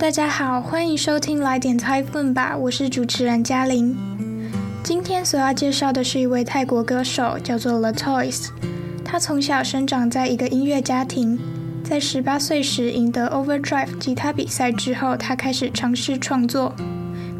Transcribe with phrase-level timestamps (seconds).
[0.00, 3.94] 大家好，欢迎收听来点猜分吧，我是主持人嘉玲。
[4.82, 8.46] 今天所要介绍的是一位泰国歌手，叫做 The Toys。
[9.04, 11.38] 他从小生长在一个音乐家庭，
[11.84, 16.74] 在十八岁时赢得 Overdrive 吉他比赛之后，他开始尝试创作，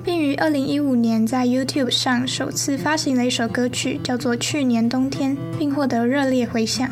[0.05, 6.87] 并于二零一五年在 YouTube 上首次发行了一首歌曲，叫做《去年冬天》，并获得热烈回响。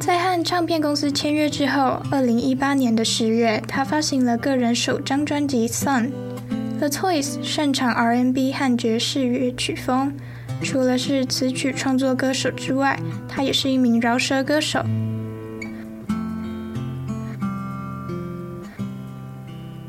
[0.00, 6.08] 在和唱片公司签约之后，二零一八年的十月，他发行了个人首张专辑《Sun》。
[6.78, 10.14] The Toys 擅长 R&B 和爵士乐曲风，
[10.62, 14.82] 除了是词曲创作歌手之外，他也是一名饶舌歌手。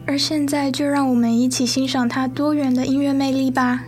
[0.05, 3.85] 而现在，就让我们一起欣赏他多元的音乐魅力吧。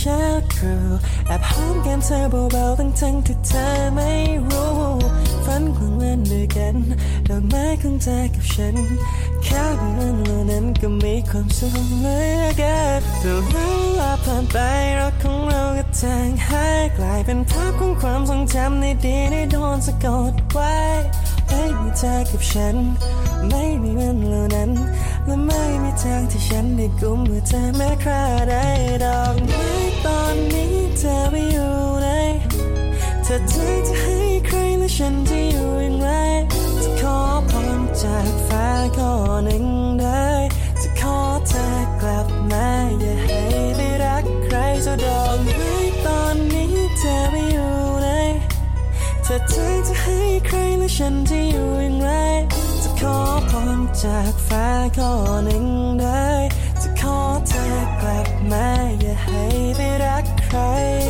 [0.00, 0.74] เช้าตรู
[1.26, 2.18] แอบหอมแก้มเธอ
[2.52, 4.10] เบาๆทั้งทั้งที่เธอไม่
[4.48, 4.72] รู้
[5.44, 6.76] ฝันควางวันด้วยกัน
[7.28, 8.76] ดอกไม้ของเธอกับฉัน
[9.42, 13.54] แค่เพื่อนเหล่านั้นก็มีความสุขเลยอเกินแต่เว
[14.00, 14.56] ลาผ่านไป
[14.98, 20.74] รักของเราก็จางหายกลายเป็นภาพของความทรงจำในดีด้โดนสะกดไว้
[21.48, 22.76] ไม่มีเธอกับฉัน
[23.48, 24.70] ไม่มีวันเหล่านั้น
[25.26, 28.64] และไม่มีทางที่ฉันได้กุมมือเธอแม้คราได้
[29.04, 29.79] ดอกไม้
[30.32, 32.08] ตอนนี้เธอไปอยู่ไหน
[33.22, 36.08] เธอเธอจะให้ใครและฉันจะอยู่อย่างไร
[36.82, 37.18] จะขอ
[37.50, 39.12] พรจากฟ้าข้อ
[39.44, 39.64] หนึ่ง
[40.00, 40.28] ได้
[40.82, 41.66] จะขอเธอ
[42.00, 42.68] กลับมา
[43.00, 43.40] อย่าให้
[43.76, 45.74] ไปรักใครจะดอกไม้
[46.06, 48.08] ตอนนี้เธอไปอยู่ไหน
[49.22, 52.10] เธอเธอจะให้ใครและฉันจะอยู่อย่างไร
[52.82, 53.16] จะขอ
[53.50, 55.12] พรจากฟ้าข้อ
[55.44, 55.64] หนึ่ง
[56.00, 56.49] ได้
[58.49, 58.67] อกลับมา
[59.01, 59.43] อย่าให้
[59.77, 60.59] ไปรักใคร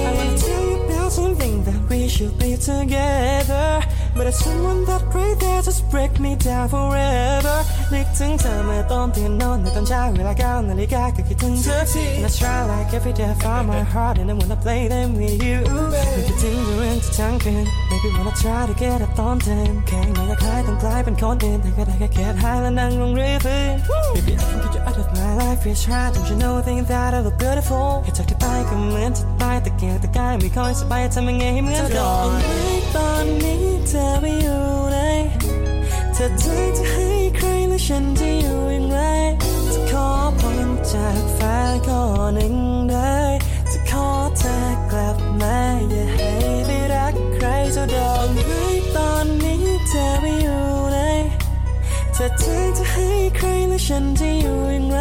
[0.07, 3.67] I wanna tell you about something that we should be together
[4.15, 7.57] But there's someone that right there just break me down forever
[7.93, 15.09] นึกถึงเธอเมื่อตอนตื่นนอนในตอนเช้าเวลาเก้านาฬิกาก็คิดถึงเธอที And I try like every day from my heart And I wanna play them
[15.19, 15.57] with you
[16.15, 17.65] นึกถึงเรื่องที่ทั้งคืน
[18.02, 23.74] Maybe wanna try to get up ตอนเดินแค่ไม่อยากให้ต้องกลายเป็นคนอื่นแต่ก็ได้แค่แค่หายและนั่งลงเรื่อยฟื้น
[24.14, 26.80] Baby I can get you out of my life It's try don't you know think
[26.92, 32.28] that I look beautiful แค่จากที่ไปก็เหมือนที่ตายแต่เกียแต่กายไม่ค่อยสบายทำยังไงให้เหมือนก่อน
[32.96, 34.62] ตอนนี้เธอไปอยู่
[34.92, 34.98] ไหน
[36.14, 38.98] เธอเธอจะให้ใครและฉันจะอยู่อย่างไร
[39.72, 40.08] จะขอ
[40.38, 41.56] พรจากฟ้า
[41.86, 42.02] ข้อ
[42.34, 42.54] หนึ่ง
[42.90, 43.16] ได้
[43.72, 44.08] จะขอ
[44.38, 44.56] เธอ
[44.90, 45.56] กลับมา
[45.90, 46.30] อย่าให้
[46.66, 46.79] ไปรักใคร
[47.80, 48.64] จะดอกไม้
[48.96, 50.98] ตอนนี้เธอไม่อยู่ไหน
[52.12, 54.98] เธอเธอจะให้ใครและฉันจะอยู่อย่างไร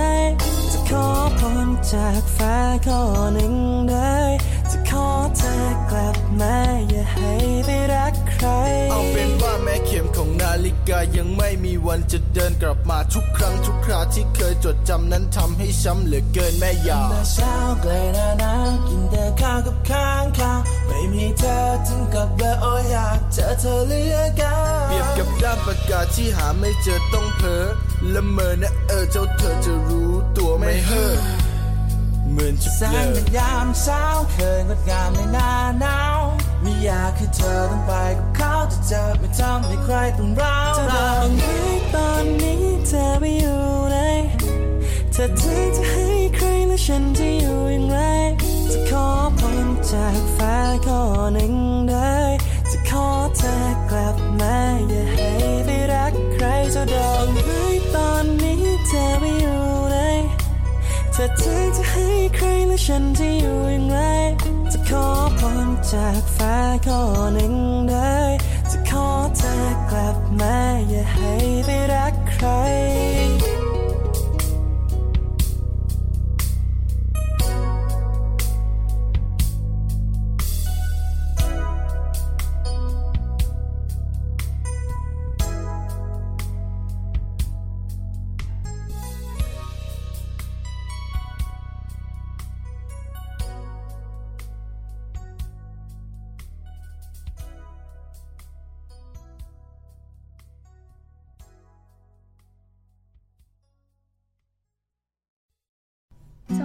[0.72, 1.08] จะขอ
[1.40, 3.02] พรจากฟ้าข้อ
[3.34, 3.56] หนึ่ง
[3.90, 4.18] ได้
[4.72, 5.08] จะขอ
[5.38, 5.56] เธอ
[5.92, 6.56] กลับมา
[6.90, 7.34] อย่าให้
[7.66, 8.48] ไปรักใคร
[10.66, 18.54] ฬิกายังไม่มีวันจะเดินกลับมาทุกครั้งทุกคราที่เคยจดจำนั้นทำให้ช้ำเหลือเกินแม่ยาเมื่เช้าไกลนานา
[18.88, 24.54] กินแต่ข้าวกับข้างข้าวไม่มีเธอถึงกับเบื่อโอ้ยอยากเจอเธอเหลือเกิ
[24.86, 27.64] นเปรียบกับด้ามปากกาที่หาไม่เจอต้องเพ้อ
[28.14, 31.14] ละเมอนะเออเจ้าเธอจะรู้ตัวไม่เฮ้อ
[32.32, 34.04] เหมือนจะเบลงอในยามเช้า
[34.34, 35.50] เคยงดงามในหน้า
[35.82, 36.19] หนาว
[36.62, 41.10] ไม่อยากให้เธอต้องไปกับเขาจะเจอไม่ทำให้ใครต้องร้าวเรา
[41.40, 41.42] น
[41.96, 43.62] ตอนนี้เธอไปอยู่
[43.92, 43.98] ไหน
[45.12, 47.98] เธอเธอจะให้ใครและฉันจะอยู่อย่างไร
[48.72, 49.08] จะขอ
[49.38, 51.02] พรจากฟ้าข้อ
[51.34, 51.54] หนึ่ง
[51.90, 52.16] ได้
[52.72, 53.08] จะขอ
[53.38, 53.56] เธอ
[53.90, 54.56] กลับมา
[54.90, 55.30] อย่าให้
[55.66, 56.46] ไปรักใคร
[56.76, 57.62] จะดอกไม้
[57.96, 59.62] ตอนนี้เธอไปอยู่
[59.92, 59.98] ไหน
[61.12, 63.98] เธอเธอจะให้ใครและฉันจะอยู่อย่างไร
[64.72, 65.06] จะขอ
[65.92, 66.56] จากฟ้า
[66.88, 67.02] ข้อ
[67.34, 67.54] หนึ่ง
[67.90, 68.18] ได้
[68.72, 69.56] จะขอเธอ
[69.92, 70.56] กลับมา
[70.90, 71.34] อย่าให้
[71.66, 72.48] ไปรักใคร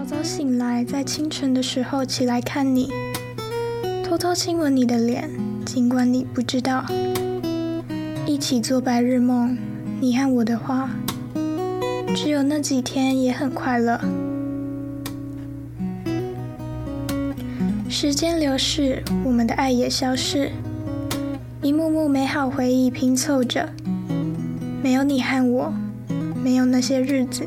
[0.04, 2.90] 早早醒来，在清晨的时候起来看你，
[4.04, 5.30] 偷偷亲吻你的脸，
[5.64, 6.84] 尽管你不知道。
[8.26, 9.56] 一起做白日梦，
[10.02, 10.90] 你和我的话，
[12.14, 13.98] 只有那几天也很快乐。
[17.88, 20.50] 时间流逝，我们的爱也消逝，
[21.62, 23.70] 一幕幕美好回忆拼凑着，
[24.82, 25.72] 没有你和我，
[26.42, 27.46] 没有那些日子。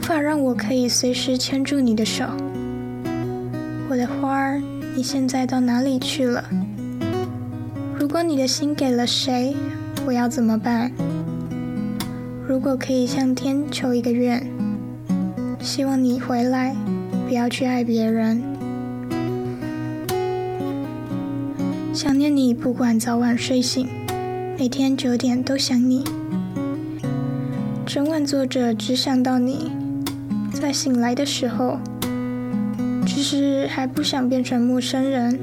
[0.00, 2.24] 无法让我可以随时牵住你的手，
[3.90, 4.62] 我的花儿，
[4.96, 6.42] 你现在到哪里去了？
[7.98, 9.54] 如果你的心给了谁，
[10.06, 10.90] 我要怎么办？
[12.48, 14.50] 如果可以向天求一个愿，
[15.60, 16.74] 希望你回来，
[17.28, 18.42] 不要去爱别人。
[21.92, 23.86] 想念你，不管早晚睡醒，
[24.58, 26.02] 每天九点都想你，
[27.84, 29.70] 整晚坐着只想到你。
[30.60, 31.78] 在醒来的时候，
[33.06, 35.38] 只是还不想变成陌生人，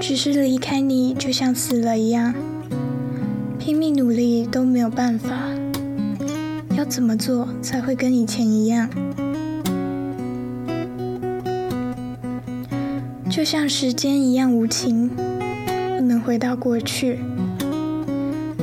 [0.00, 2.34] 只是离开你就像死了一样，
[3.58, 5.30] 拼命努力都没有办法。
[6.76, 8.90] 要怎么做才会跟以前一样？
[13.30, 15.08] 就像时间一样无情，
[15.96, 17.20] 不能回到过去。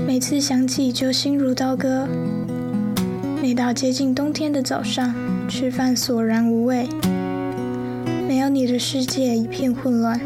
[0.06, 2.08] 每次想起就心如刀割。
[3.42, 5.14] 每到接近冬天的早上，
[5.48, 6.88] 吃饭索然无味，
[8.28, 10.20] 没有你的世界一片混乱。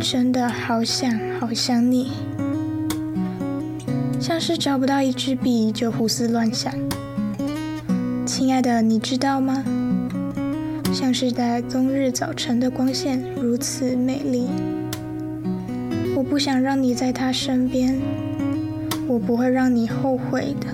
[0.00, 1.10] 真的好想
[1.40, 2.10] 好想你，
[4.20, 6.72] 像是找不到一支笔就胡思乱想。
[8.26, 9.64] 亲爱的，你知道吗？
[10.92, 14.46] 像是在冬日早晨的光线如此美丽。
[16.28, 18.00] 不想让你在他身边，
[19.06, 20.66] 我不会让你后悔的。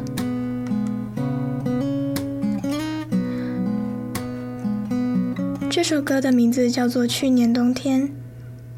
[5.71, 8.03] 这首歌的名字叫做《去年冬天》，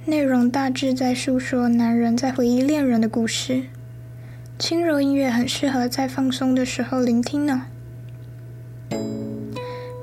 [0.04, 3.64] 内容大致在诉说男人在回忆恋人的故事。
[4.58, 7.62] 轻柔音乐很适合在放松的时候聆听呢。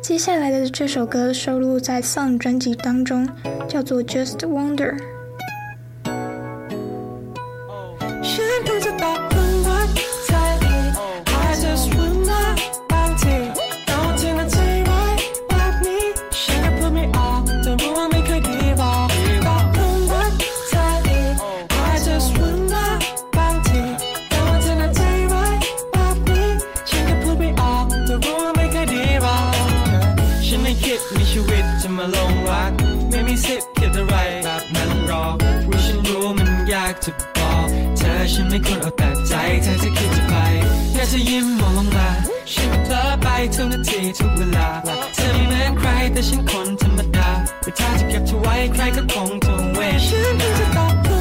[0.01, 3.29] 接下来的这首歌收录在《Song》专辑当中，
[3.67, 4.97] 叫做《Just Wonder》。
[38.33, 39.33] ฉันไม่ควรเอาแต่ใจ
[39.63, 40.33] เธอจะคิดจะไป
[40.93, 42.09] แค่เธอยิ้มมองลงมา
[42.53, 44.67] ฉันเพ้อไปทุกนาทีทุกเวลา
[45.15, 47.29] เธอไม่เหมือนใครแต่ฉันคนธรรมดา
[47.61, 51.20] แต่ถ้าจะเก็บเธอไว้ใครก็คงทวงเวรฉันเพิ่จะตก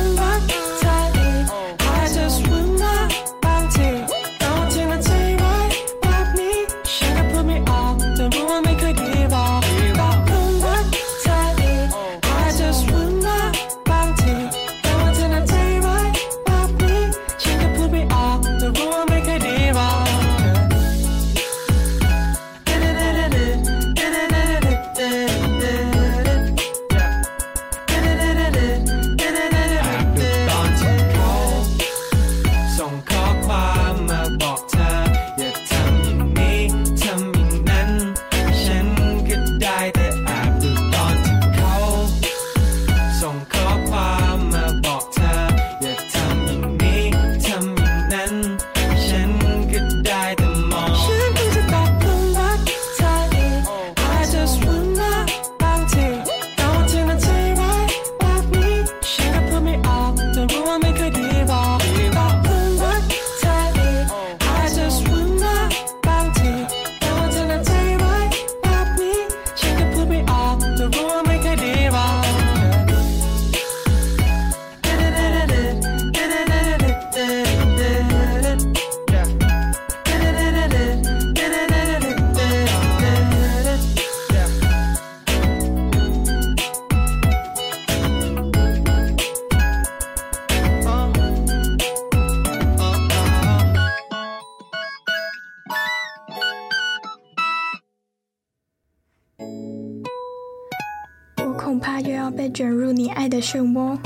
[103.11, 103.99] 爱的漩涡，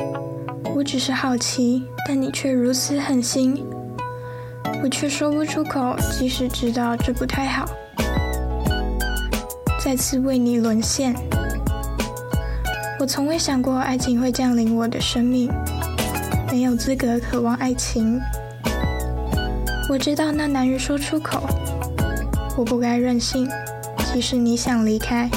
[0.75, 3.65] 我只是好奇，但你却如此狠心。
[4.83, 7.69] 我却说不出口，即使知道这不太好。
[9.79, 11.15] 再次为你沦陷，
[12.99, 15.51] 我从未想过爱情会降临我的生命，
[16.51, 18.21] 没有资格渴望爱情。
[19.91, 21.47] 我知道那难于说出口，
[22.57, 23.49] 我不该任性，
[24.13, 25.29] 即使你想离开。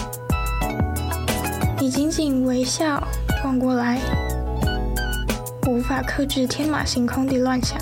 [1.80, 3.02] 你仅仅微笑
[3.44, 4.00] 望过来，
[5.66, 7.78] 我无法克制天马行空的乱想。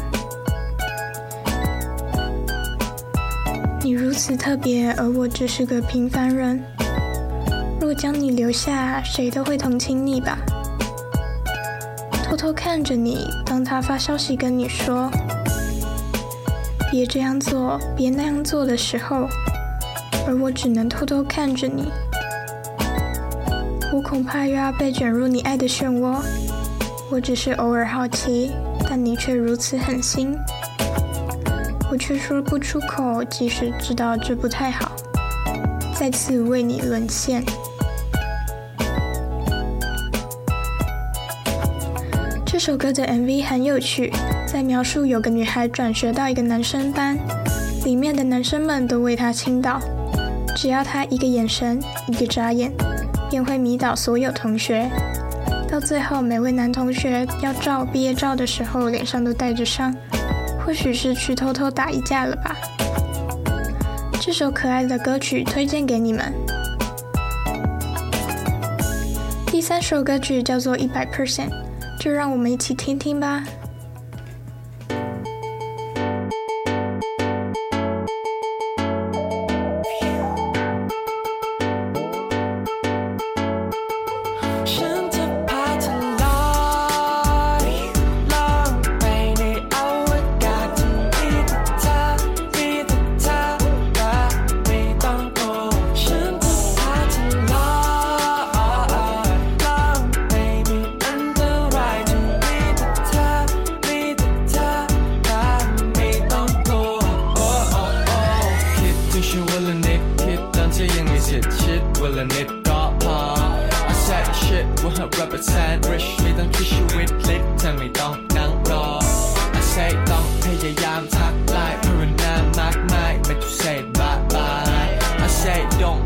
[3.82, 6.62] 你如此特别，而我只是个平凡人。
[7.80, 10.38] 若将你留下，谁都会同情你吧。
[12.24, 15.10] 偷偷看着你，当他发消息跟你说
[16.92, 19.28] “别这样做，别那样做”的时候，
[20.28, 21.92] 而我只能偷偷看着你。
[24.08, 26.22] 恐怕又要被卷入你爱的漩涡。
[27.10, 28.52] 我只是偶尔好奇，
[28.88, 30.38] 但你却如此狠心。
[31.90, 34.92] 我却说不出口，即使知道这不太好，
[35.98, 37.44] 再次为你沦陷。
[42.46, 44.14] 这首歌的 MV 很有趣，
[44.46, 47.18] 在描述有个女孩转学到一个男生班，
[47.84, 49.80] 里面的男生们都为她倾倒，
[50.56, 52.72] 只要她一个眼神，一个眨眼，
[53.30, 54.90] 便会迷倒所有同学。
[55.70, 59.94] 到最后，每位男同学要照毕业照的时候，脸上都带着伤。
[60.66, 62.56] 或许是去偷偷打一架了吧。
[64.20, 66.34] 这首可爱的歌曲推荐给你们。
[69.46, 71.50] 第三首歌曲叫做《一百 percent》，
[72.00, 73.44] 就让我们一起听听吧。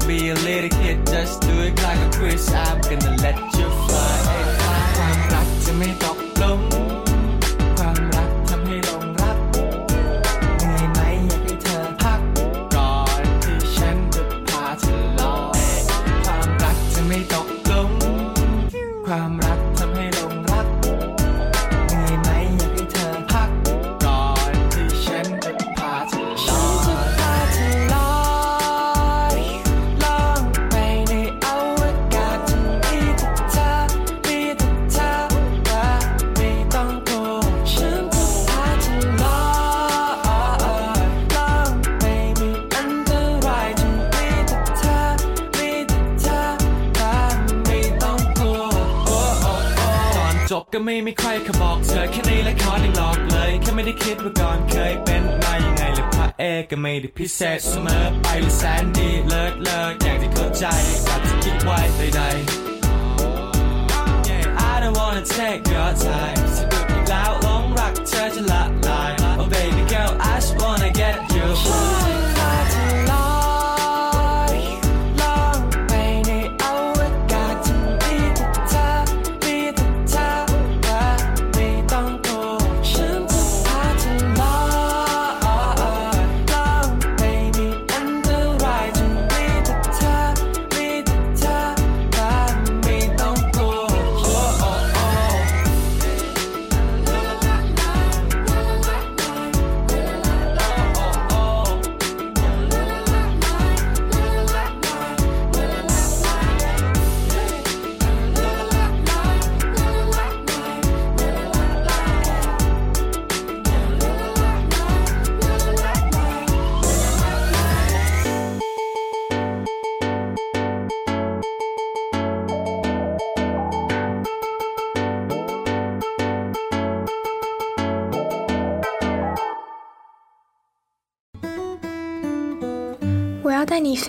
[0.09, 2.51] be a little kid, just do it like a quiz.
[2.51, 4.19] I'm gonna let you fly.
[5.05, 6.08] I'm not to me.
[50.73, 60.65] ก็ไม่ไมีใครเขาบอกเธอแค่ในละขอได้หลอกเลยแค่ไม่ได้คิดว่าก่อนเคยเป็นมายังไงเลยพระเอกก็ไม่ได้พิเศษเสมอไปหรือแสนดีเลิศเลิศอย่างที่เข้าใจ
[61.07, 62.29] อาจจะคิดไว้ใดๆ
[64.27, 71.15] Yeah I don't wanna take your time สะดุดอีกแล้วหลงรักเธอจะละลาย Oh baby girl I just wanna get
[71.35, 71.47] you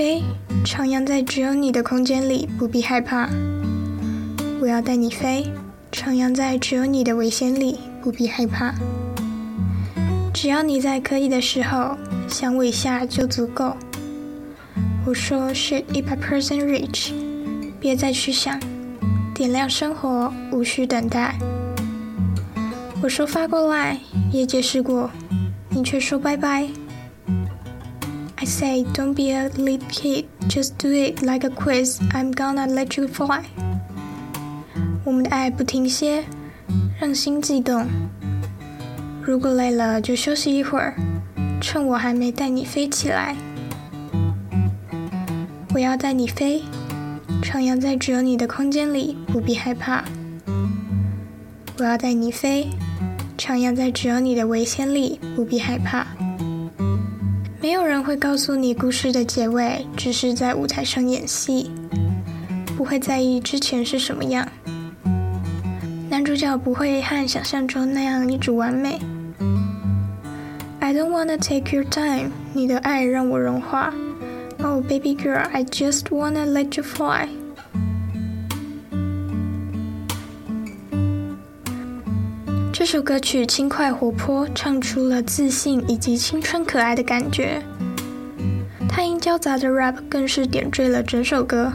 [0.00, 0.22] 飞，
[0.64, 3.28] 徜徉在只有你的空间里，不必害怕。
[4.58, 5.52] 我要带你飞，
[5.92, 8.72] 徜徉在只有你的危险里，不必害怕。
[10.32, 13.76] 只要你在可以的时候想我一下就足够。
[15.04, 17.12] 我说 Shoot it by person reach，
[17.78, 18.58] 别再去想，
[19.34, 21.34] 点亮生活无需等待。
[23.02, 24.00] 我说发过来，
[24.32, 25.10] 也解释过，
[25.68, 26.66] 你却说拜拜。
[28.50, 32.00] I say don't be a little kid, just do it like a quiz.
[32.12, 33.44] I'm gonna let you fly。
[35.04, 36.24] 我们的爱不停歇，
[37.00, 37.86] 让心悸动。
[39.22, 40.96] 如果累了就休息一会儿，
[41.60, 43.36] 趁我还没带你飞起来。
[45.72, 46.64] 我要带你飞，
[47.44, 50.02] 徜徉在只有你的空间里，不必害怕。
[51.78, 52.70] 我要带你飞，
[53.38, 56.04] 徜徉在只有你的危险里，不必害怕。
[57.62, 61.70] 没有人会告诉你故事的结尾只是在舞台上演戏，
[62.76, 64.48] 不会在意之前是什么样。
[66.08, 68.98] 男主角不会和想象中那样一直完美。
[70.80, 73.92] I don't wanna take your time，你的爱让我融化。
[74.62, 77.28] Oh baby girl，I just wanna let you fly。
[82.80, 87.62] 这首歌曲轻快活泼，唱出了自信以及青春可爱的感觉。
[88.88, 91.70] 太音交杂的 rap 更是点缀了整首歌，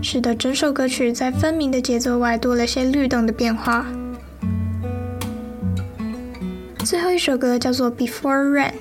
[0.00, 3.84] 使得整首歌曲在分明的节奏外多了些律动的变化。
[6.78, 8.72] 最后一首歌叫做《Before Rain》。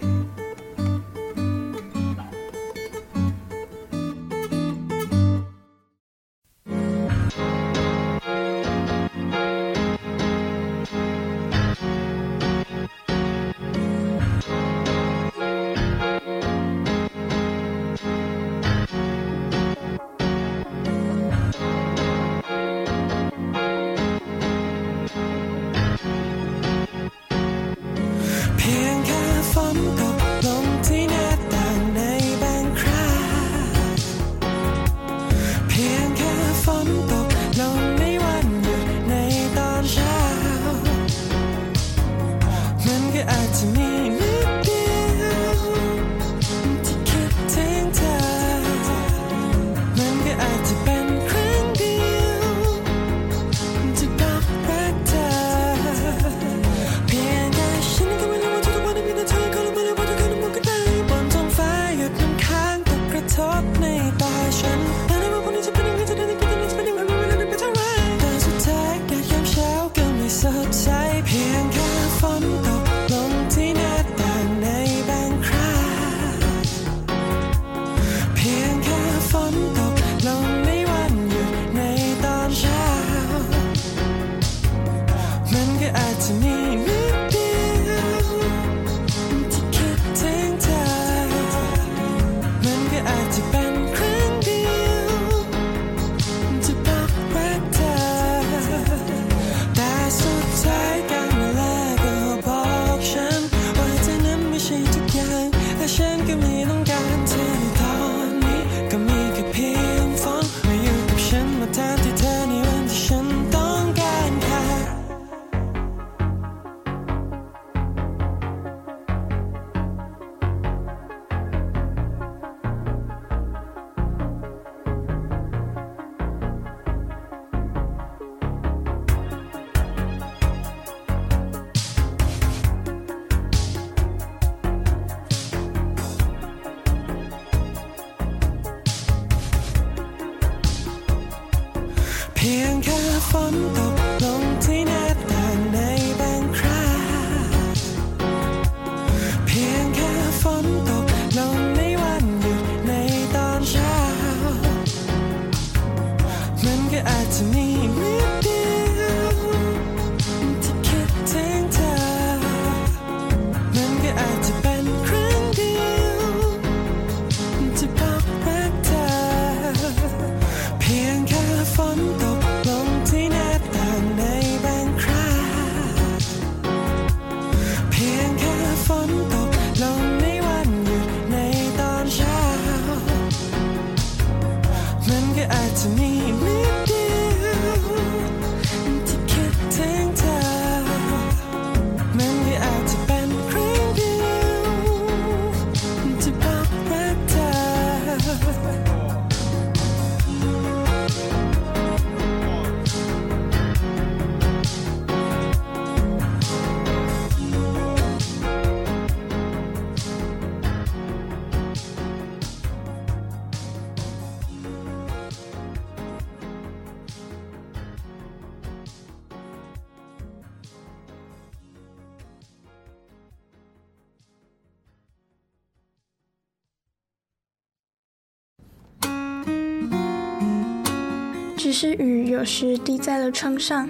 [231.65, 233.89] 只是雨有时滴在了窗上，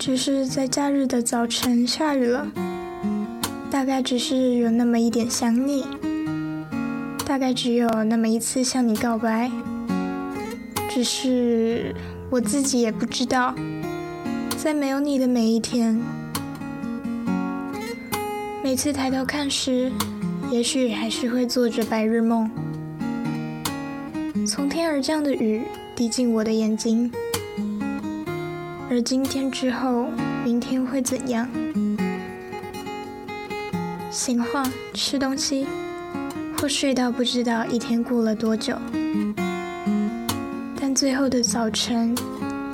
[0.00, 2.44] 只是在假日的早晨下雨了，
[3.70, 5.86] 大概只是有那么一点想你，
[7.24, 9.48] 大概只有那么一次向你告白，
[10.90, 11.94] 只是
[12.28, 13.54] 我自己也不知道，
[14.56, 16.00] 在没有你的每一天，
[18.64, 19.92] 每次抬头看时，
[20.50, 22.50] 也许还是会做着白日梦，
[24.44, 25.62] 从天而降的雨。
[25.94, 27.12] 滴进我的眼睛，
[28.90, 30.06] 而今天之后，
[30.44, 31.46] 明天会怎样？
[34.10, 35.66] 闲晃，吃东西，
[36.58, 38.74] 或睡到不知道一天过了多久。
[40.80, 42.14] 但最后的早晨，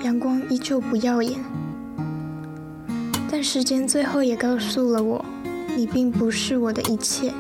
[0.03, 1.39] 阳光依旧不耀眼。
[3.31, 5.25] 但时间最后也告诉了我，
[5.77, 7.33] 你并不是我的一切。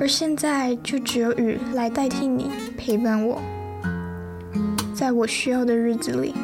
[0.00, 3.40] 而现在，就只有雨来代替你，陪伴我。
[5.04, 6.34] 在我需要的日子里，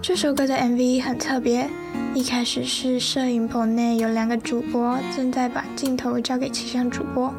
[0.00, 1.68] 这首歌的 MV 很特别。
[2.14, 7.30] 一开始是摄影棚内有两个主播正在把镜头交给气象主播，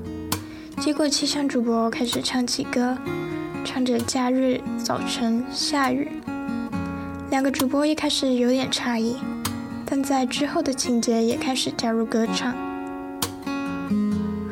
[0.78, 2.96] 结果气象主播开始唱起歌，
[3.66, 6.08] 唱着假日早晨下雨。
[7.32, 9.16] 两个主播一开始有点诧异，
[9.88, 12.69] 但在之后的情节也开始加入歌唱。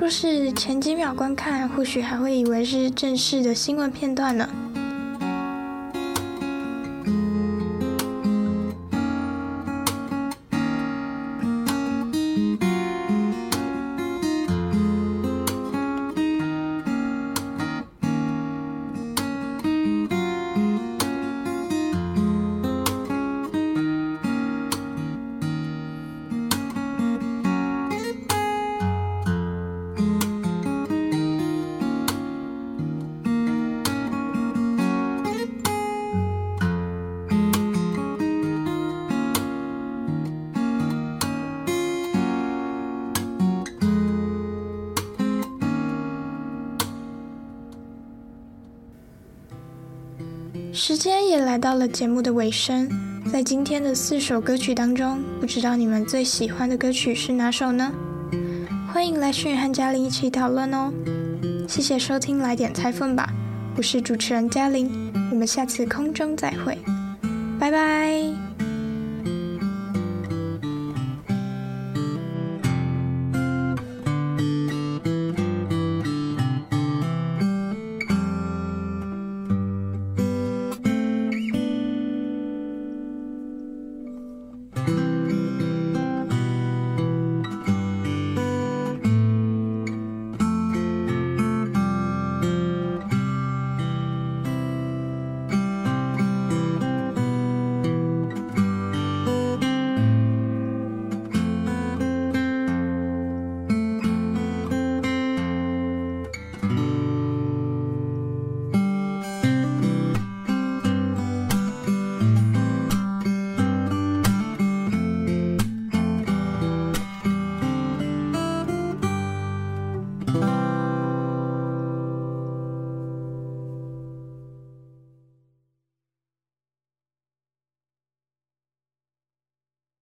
[0.07, 4.49] 就是前几秒观看，或许还会以为是正式的新闻片段呢。
[50.77, 52.87] 时间也来到了节目的尾声，
[53.31, 57.91] 在今天的四首歌曲当中，不知道你们最喜欢的歌曲是哪首呢？
[58.93, 60.93] 欢迎来讯和嘉玲一起讨论哦。
[61.67, 63.27] 谢谢收听，来点猜分吧，
[63.75, 66.77] 我是主持人嘉玲，我们下次空中再会，
[67.59, 68.46] 拜拜。